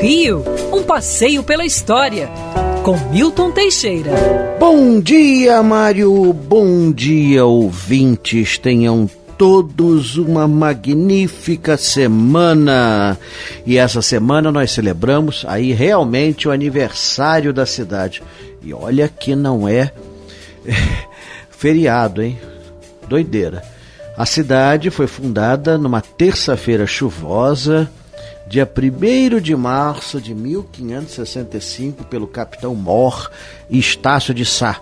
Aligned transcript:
Rio, 0.00 0.44
um 0.72 0.82
passeio 0.82 1.42
pela 1.42 1.64
história, 1.64 2.28
com 2.82 2.96
Milton 3.10 3.50
Teixeira. 3.50 4.10
Bom 4.60 5.00
dia, 5.00 5.62
Mário. 5.62 6.32
Bom 6.32 6.92
dia, 6.92 7.44
ouvintes. 7.46 8.58
Tenham 8.58 9.08
todos 9.38 10.16
uma 10.18 10.46
magnífica 10.46 11.76
semana. 11.78 13.18
E 13.64 13.78
essa 13.78 14.02
semana 14.02 14.52
nós 14.52 14.70
celebramos 14.70 15.44
aí 15.48 15.72
realmente 15.72 16.46
o 16.46 16.52
aniversário 16.52 17.52
da 17.52 17.64
cidade. 17.64 18.22
E 18.62 18.74
olha 18.74 19.08
que 19.08 19.34
não 19.34 19.66
é 19.66 19.92
feriado, 21.50 22.22
hein? 22.22 22.38
Doideira. 23.08 23.62
A 24.16 24.26
cidade 24.26 24.90
foi 24.90 25.06
fundada 25.06 25.76
numa 25.76 26.00
terça-feira 26.00 26.86
chuvosa, 26.86 27.90
dia 28.46 28.68
1 28.70 29.40
de 29.40 29.56
março 29.56 30.20
de 30.20 30.34
1565, 30.34 32.04
pelo 32.04 32.26
capitão 32.26 32.74
Mor 32.74 33.30
Estácio 33.68 34.32
de 34.32 34.44
Sá, 34.44 34.80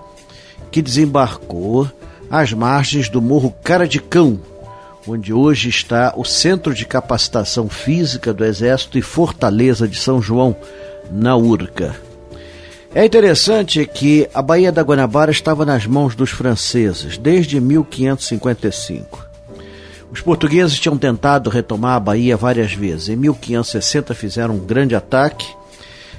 que 0.71 0.83
desembarcou 0.83 1.91
às 2.31 2.53
margens 2.53 3.09
do 3.09 3.23
Morro 3.23 3.55
Cara 3.63 3.89
de 3.89 4.01
Cão, 4.01 4.39
onde 5.07 5.33
hoje 5.33 5.69
está 5.69 6.13
o 6.17 6.25
Centro 6.25 6.75
de 6.75 6.85
Capacitação 6.85 7.69
Física 7.69 8.33
do 8.33 8.45
Exército 8.45 8.99
e 8.99 9.03
Fortaleza 9.03 9.89
de 9.89 9.99
São 9.99 10.21
João, 10.21 10.57
na 11.11 11.37
Urca. 11.37 11.95
É 12.95 13.05
interessante 13.05 13.85
que 13.87 14.29
a 14.33 14.41
Baía 14.41 14.71
da 14.71 14.83
Guanabara 14.83 15.31
estava 15.31 15.65
nas 15.65 15.87
mãos 15.87 16.15
dos 16.15 16.31
franceses 16.31 17.19
desde 17.19 17.61
1555. 17.61 19.24
Os 20.15 20.21
portugueses 20.21 20.79
tinham 20.79 20.97
tentado 20.97 21.51
retomar 21.51 21.97
a 21.97 22.01
Bahia 22.01 22.37
várias 22.37 22.73
vezes. 22.73 23.09
Em 23.09 23.17
1560 23.17 24.15
fizeram 24.15 24.55
um 24.55 24.65
grande 24.65 24.95
ataque, 24.95 25.45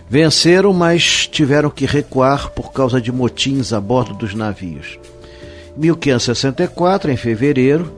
venceram, 0.09 0.73
mas 0.73 1.25
tiveram 1.27 1.69
que 1.69 1.85
recuar 1.85 2.49
por 2.49 2.73
causa 2.73 2.99
de 2.99 3.09
motins 3.09 3.71
a 3.71 3.79
bordo 3.79 4.13
dos 4.13 4.35
navios. 4.35 4.99
Em 5.77 5.79
1564, 5.79 7.09
em 7.09 7.15
fevereiro, 7.15 7.89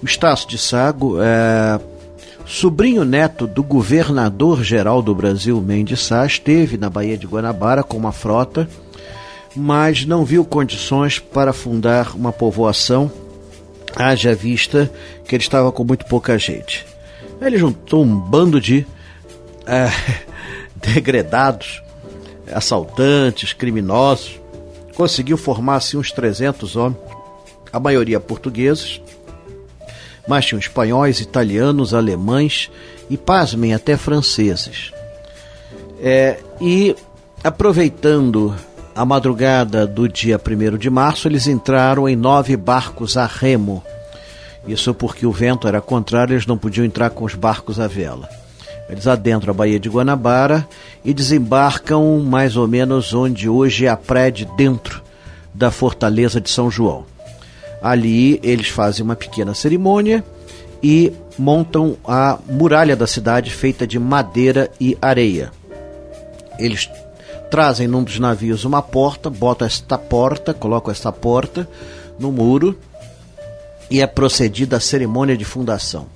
o 0.00 0.06
Estácio 0.06 0.48
de 0.48 0.56
Sago, 0.56 1.16
é, 1.20 1.80
sobrinho 2.46 3.04
neto 3.04 3.48
do 3.48 3.64
governador-geral 3.64 5.02
do 5.02 5.16
Brasil, 5.16 5.60
Mendes 5.60 5.98
Sá, 5.98 6.24
esteve 6.24 6.76
na 6.76 6.88
Baía 6.88 7.18
de 7.18 7.26
Guanabara 7.26 7.82
com 7.82 7.96
uma 7.96 8.12
frota, 8.12 8.68
mas 9.56 10.06
não 10.06 10.24
viu 10.24 10.44
condições 10.44 11.18
para 11.18 11.52
fundar 11.52 12.14
uma 12.14 12.30
povoação, 12.30 13.10
haja 14.00 14.34
vista 14.34 14.90
que 15.24 15.34
ele 15.34 15.42
estava 15.42 15.70
com 15.70 15.84
muito 15.84 16.06
pouca 16.06 16.38
gente. 16.38 16.86
Ele 17.40 17.58
juntou 17.58 18.02
um 18.02 18.16
bando 18.18 18.60
de 18.60 18.86
é, 19.66 19.90
degredados, 20.74 21.82
assaltantes, 22.52 23.52
criminosos, 23.52 24.40
conseguiu 24.94 25.36
formar 25.36 25.76
assim 25.76 25.96
uns 25.96 26.12
300 26.12 26.76
homens, 26.76 27.00
a 27.72 27.80
maioria 27.80 28.20
portugueses, 28.20 29.00
mas 30.26 30.46
tinham 30.46 30.58
espanhóis, 30.58 31.20
italianos, 31.20 31.94
alemães 31.94 32.70
e, 33.08 33.16
pasmem, 33.16 33.72
até 33.72 33.96
franceses. 33.96 34.92
É, 36.02 36.38
e, 36.60 36.94
aproveitando 37.42 38.54
a 39.00 39.04
madrugada 39.06 39.86
do 39.86 40.06
dia 40.06 40.38
1 40.38 40.76
de 40.76 40.90
março, 40.90 41.26
eles 41.26 41.46
entraram 41.46 42.06
em 42.06 42.14
nove 42.14 42.54
barcos 42.54 43.16
a 43.16 43.24
remo. 43.24 43.82
Isso 44.68 44.92
porque 44.92 45.24
o 45.24 45.32
vento 45.32 45.66
era 45.66 45.80
contrário, 45.80 46.34
eles 46.34 46.44
não 46.44 46.58
podiam 46.58 46.84
entrar 46.84 47.08
com 47.08 47.24
os 47.24 47.34
barcos 47.34 47.80
à 47.80 47.86
vela. 47.86 48.28
Eles 48.90 49.06
adentram 49.06 49.52
a 49.52 49.56
Baía 49.56 49.80
de 49.80 49.88
Guanabara 49.88 50.68
e 51.02 51.14
desembarcam 51.14 52.20
mais 52.20 52.58
ou 52.58 52.68
menos 52.68 53.14
onde 53.14 53.48
hoje 53.48 53.86
é 53.86 53.88
a 53.88 53.96
praia 53.96 54.30
de 54.30 54.44
dentro 54.44 55.02
da 55.54 55.70
Fortaleza 55.70 56.38
de 56.38 56.50
São 56.50 56.70
João. 56.70 57.06
Ali 57.80 58.38
eles 58.42 58.68
fazem 58.68 59.02
uma 59.02 59.16
pequena 59.16 59.54
cerimônia 59.54 60.22
e 60.82 61.10
montam 61.38 61.96
a 62.06 62.38
muralha 62.46 62.94
da 62.94 63.06
cidade 63.06 63.50
feita 63.50 63.86
de 63.86 63.98
madeira 63.98 64.70
e 64.78 64.94
areia. 65.00 65.50
Eles 66.58 66.86
trazem 67.50 67.88
num 67.88 68.02
dos 68.02 68.18
navios 68.18 68.64
uma 68.64 68.80
porta, 68.80 69.28
botam 69.28 69.66
esta 69.66 69.98
porta, 69.98 70.54
colocam 70.54 70.92
esta 70.92 71.10
porta 71.10 71.68
no 72.18 72.30
muro 72.30 72.78
e 73.90 74.00
é 74.00 74.06
procedida 74.06 74.76
a 74.76 74.80
cerimônia 74.80 75.36
de 75.36 75.44
fundação. 75.44 76.06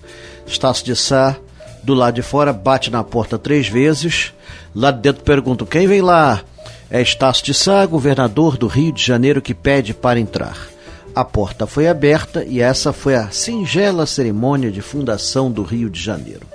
Estácio 0.47 0.85
de 0.85 0.95
Sá, 0.95 1.37
do 1.83 1.93
lado 1.93 2.15
de 2.15 2.23
fora, 2.23 2.53
bate 2.53 2.91
na 2.91 3.03
porta 3.03 3.39
três 3.39 3.69
vezes. 3.69 4.33
Lá 4.75 4.91
de 4.91 5.01
dentro 5.01 5.25
perguntam: 5.25 5.67
quem 5.67 5.87
vem 5.87 6.01
lá? 6.01 6.43
É 6.91 7.03
Estácio 7.03 7.45
de 7.45 7.53
Sá, 7.53 7.85
governador 7.85 8.57
do 8.57 8.67
Rio 8.67 8.93
de 8.93 9.03
Janeiro, 9.03 9.43
que 9.43 9.55
pede 9.55 9.93
para 9.93 10.21
entrar 10.21 10.75
a 11.15 11.25
porta 11.25 11.67
foi 11.67 11.87
aberta 11.87 12.45
e 12.45 12.61
essa 12.61 12.93
foi 12.93 13.15
a 13.15 13.31
singela 13.31 14.05
cerimônia 14.05 14.71
de 14.71 14.81
fundação 14.81 15.51
do 15.51 15.63
Rio 15.63 15.89
de 15.89 16.01
Janeiro. 16.01 16.47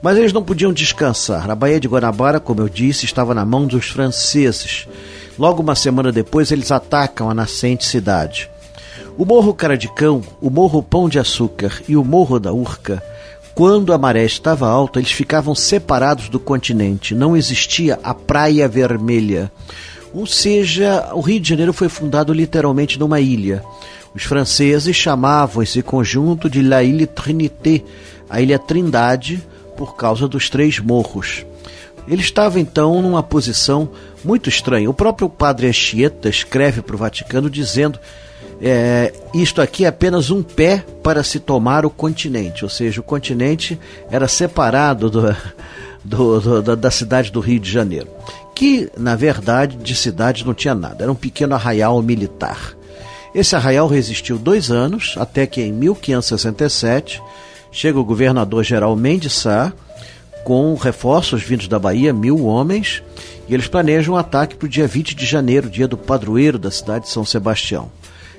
Mas 0.00 0.16
eles 0.16 0.32
não 0.32 0.44
podiam 0.44 0.72
descansar. 0.72 1.50
A 1.50 1.54
Baía 1.54 1.80
de 1.80 1.88
Guanabara, 1.88 2.38
como 2.38 2.60
eu 2.60 2.68
disse, 2.68 3.04
estava 3.04 3.34
na 3.34 3.44
mão 3.44 3.66
dos 3.66 3.86
franceses. 3.86 4.86
Logo 5.38 5.62
uma 5.62 5.74
semana 5.74 6.12
depois, 6.12 6.52
eles 6.52 6.70
atacam 6.70 7.28
a 7.28 7.34
nascente 7.34 7.84
cidade. 7.84 8.48
O 9.16 9.24
Morro 9.24 9.52
Caradicão, 9.52 10.22
o 10.40 10.48
Morro 10.48 10.82
Pão 10.82 11.08
de 11.08 11.18
Açúcar 11.18 11.82
e 11.88 11.96
o 11.96 12.04
Morro 12.04 12.38
da 12.38 12.52
Urca, 12.52 13.02
quando 13.58 13.92
a 13.92 13.98
maré 13.98 14.24
estava 14.24 14.68
alta, 14.68 15.00
eles 15.00 15.10
ficavam 15.10 15.52
separados 15.52 16.28
do 16.28 16.38
continente. 16.38 17.12
Não 17.12 17.36
existia 17.36 17.98
a 18.04 18.14
Praia 18.14 18.68
Vermelha. 18.68 19.50
Ou 20.14 20.24
seja, 20.26 21.10
o 21.12 21.20
Rio 21.20 21.40
de 21.40 21.48
Janeiro 21.48 21.72
foi 21.72 21.88
fundado 21.88 22.32
literalmente 22.32 23.00
numa 23.00 23.18
ilha. 23.18 23.64
Os 24.14 24.22
franceses 24.22 24.94
chamavam 24.94 25.60
esse 25.60 25.82
conjunto 25.82 26.48
de 26.48 26.62
La 26.62 26.78
Trinité, 27.12 27.82
a 28.30 28.40
Ilha 28.40 28.60
Trindade, 28.60 29.44
por 29.78 29.96
causa 29.96 30.28
dos 30.28 30.50
três 30.50 30.78
morros. 30.78 31.46
Ele 32.06 32.20
estava 32.20 32.60
então 32.60 33.00
numa 33.00 33.22
posição 33.22 33.88
muito 34.24 34.48
estranha. 34.48 34.90
O 34.90 34.94
próprio 34.94 35.28
padre 35.30 35.68
Anchieta 35.68 36.28
escreve 36.28 36.82
para 36.82 36.94
o 36.94 36.98
Vaticano 36.98 37.48
dizendo: 37.48 37.98
é, 38.60 39.12
isto 39.32 39.62
aqui 39.62 39.84
é 39.84 39.88
apenas 39.88 40.30
um 40.30 40.42
pé 40.42 40.84
para 41.02 41.22
se 41.22 41.38
tomar 41.38 41.86
o 41.86 41.90
continente, 41.90 42.64
ou 42.64 42.70
seja, 42.70 43.00
o 43.00 43.04
continente 43.04 43.78
era 44.10 44.26
separado 44.26 45.08
do, 45.08 45.36
do, 46.04 46.62
do, 46.62 46.76
da 46.76 46.90
cidade 46.90 47.30
do 47.30 47.40
Rio 47.40 47.60
de 47.60 47.70
Janeiro 47.70 48.08
que 48.58 48.90
na 48.96 49.14
verdade 49.14 49.76
de 49.76 49.94
cidade 49.94 50.44
não 50.44 50.52
tinha 50.52 50.74
nada, 50.74 51.04
era 51.04 51.12
um 51.12 51.14
pequeno 51.14 51.54
arraial 51.54 52.02
militar. 52.02 52.76
Esse 53.32 53.54
arraial 53.54 53.86
resistiu 53.86 54.36
dois 54.36 54.68
anos, 54.68 55.14
até 55.16 55.46
que 55.46 55.62
em 55.62 55.72
1567 55.72 57.22
chega 57.70 57.98
o 57.98 58.04
governador-geral 58.04 58.94
Mendes 58.96 59.32
Sá, 59.32 59.72
com 60.44 60.74
reforços 60.74 61.42
vindos 61.42 61.68
da 61.68 61.78
Bahia, 61.78 62.12
mil 62.12 62.46
homens, 62.46 63.02
e 63.48 63.54
eles 63.54 63.68
planejam 63.68 64.14
um 64.14 64.16
ataque 64.16 64.56
para 64.56 64.66
o 64.66 64.68
dia 64.68 64.86
20 64.86 65.14
de 65.14 65.26
janeiro, 65.26 65.68
dia 65.68 65.88
do 65.88 65.96
padroeiro 65.96 66.58
da 66.58 66.70
cidade 66.70 67.04
de 67.04 67.10
São 67.10 67.24
Sebastião. 67.24 67.90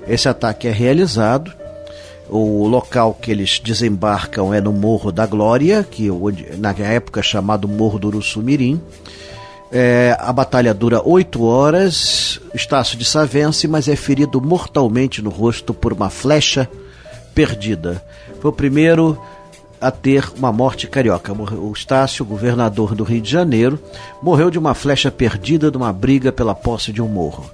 Esse 0.08 0.28
ataque 0.28 0.68
é 0.68 0.72
realizado, 0.72 1.54
o 2.30 2.68
local 2.68 3.14
que 3.14 3.32
eles 3.32 3.60
desembarcam 3.60 4.54
é 4.54 4.62
no 4.62 4.72
Morro 4.72 5.12
da 5.12 5.26
Glória, 5.26 5.84
que 5.84 6.10
na 6.58 6.72
época 6.72 7.20
é 7.20 7.24
chamado 7.24 7.68
Morro 7.68 7.98
do 7.98 8.08
Uruçumirim. 8.08 8.80
É, 9.72 10.16
a 10.20 10.32
batalha 10.32 10.74
dura 10.74 11.02
oito 11.04 11.44
horas. 11.44 12.40
Estácio 12.54 12.98
de 12.98 13.06
Sá 13.06 13.26
vence, 13.26 13.68
mas 13.68 13.88
é 13.88 13.96
ferido 13.96 14.40
mortalmente 14.42 15.22
no 15.22 15.30
rosto 15.30 15.74
por 15.74 15.92
uma 15.92 16.10
flecha 16.10 16.70
perdida. 17.34 18.04
Foi 18.40 18.50
o 18.50 18.54
primeiro 18.54 19.20
a 19.82 19.92
ter 19.92 20.30
uma 20.38 20.52
morte 20.52 20.88
carioca. 20.88 21.34
O 21.34 21.72
Estácio, 21.72 22.26
governador 22.26 22.96
do 22.96 23.04
Rio 23.04 23.22
de 23.22 23.30
Janeiro, 23.30 23.80
morreu 24.22 24.50
de 24.50 24.60
uma 24.60 24.74
flecha 24.74 25.10
perdida 25.10 25.72
numa 25.72 25.94
briga 25.94 26.32
pela 26.32 26.54
posse 26.54 26.92
de 26.92 27.02
um 27.02 27.08
morro. 27.08 27.50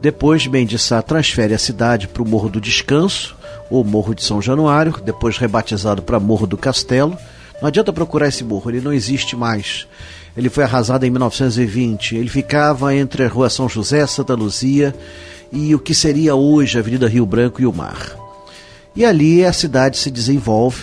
Depois, 0.00 0.46
Mendes 0.46 0.82
Sá 0.82 1.00
transfere 1.00 1.54
a 1.54 1.58
cidade 1.58 2.08
para 2.08 2.22
o 2.22 2.28
Morro 2.28 2.48
do 2.48 2.60
Descanso, 2.60 3.36
ou 3.70 3.84
Morro 3.84 4.14
de 4.14 4.22
São 4.22 4.42
Januário, 4.42 5.00
depois 5.04 5.38
rebatizado 5.38 6.02
para 6.02 6.18
Morro 6.18 6.46
do 6.46 6.56
Castelo. 6.56 7.16
Não 7.60 7.68
adianta 7.68 7.92
procurar 7.92 8.26
esse 8.26 8.42
morro, 8.42 8.68
ele 8.68 8.80
não 8.80 8.92
existe 8.92 9.36
mais. 9.36 9.86
Ele 10.36 10.48
foi 10.48 10.64
arrasado 10.64 11.06
em 11.06 11.10
1920. 11.10 12.16
Ele 12.16 12.28
ficava 12.28 12.94
entre 12.94 13.24
a 13.24 13.28
Rua 13.28 13.48
São 13.48 13.68
José, 13.68 14.04
Santa 14.06 14.34
Luzia 14.34 14.94
e 15.52 15.74
o 15.74 15.78
que 15.78 15.94
seria 15.94 16.34
hoje 16.34 16.76
a 16.76 16.80
Avenida 16.80 17.06
Rio 17.06 17.24
Branco 17.24 17.62
e 17.62 17.66
o 17.66 17.72
mar. 17.72 18.21
E 18.94 19.04
ali 19.04 19.44
a 19.44 19.52
cidade 19.52 19.96
se 19.96 20.10
desenvolve. 20.10 20.82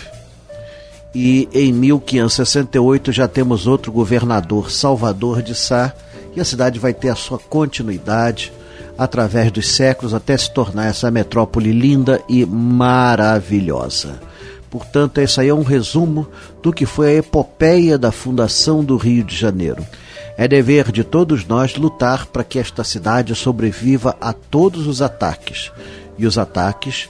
E 1.14 1.48
em 1.54 1.72
1568 1.74 3.12
já 3.12 3.28
temos 3.28 3.68
outro 3.68 3.92
governador, 3.92 4.72
Salvador 4.72 5.42
de 5.42 5.56
Sá, 5.56 5.94
e 6.36 6.42
a 6.42 6.46
cidade 6.46 6.80
vai 6.80 6.94
ter 6.94 7.10
a 7.10 7.16
sua 7.16 7.40
continuidade 7.40 8.54
através 8.98 9.52
dos 9.52 9.68
séculos 9.68 10.14
até 10.14 10.38
se 10.38 10.52
tornar 10.52 10.88
essa 10.88 11.10
metrópole 11.10 11.72
linda 11.72 12.22
e 12.28 12.46
maravilhosa. 12.46 14.20
Portanto, 14.70 15.18
esse 15.20 15.40
aí 15.42 15.48
é 15.48 15.54
um 15.54 15.64
resumo 15.64 16.28
do 16.62 16.72
que 16.72 16.86
foi 16.86 17.08
a 17.08 17.16
epopeia 17.16 17.98
da 17.98 18.12
fundação 18.12 18.84
do 18.84 18.98
Rio 18.98 19.24
de 19.24 19.36
Janeiro. 19.36 19.86
É 20.38 20.48
dever 20.48 20.92
de 20.92 21.04
todos 21.04 21.46
nós 21.46 21.76
lutar 21.76 22.28
para 22.28 22.44
que 22.44 22.60
esta 22.60 22.84
cidade 22.84 23.34
sobreviva 23.34 24.16
a 24.22 24.32
todos 24.32 24.86
os 24.86 25.02
ataques. 25.02 25.72
E 26.18 26.26
os 26.28 26.38
ataques 26.38 27.10